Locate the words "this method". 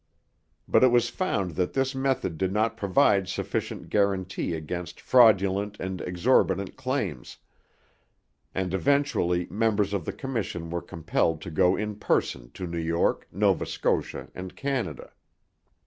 1.73-2.39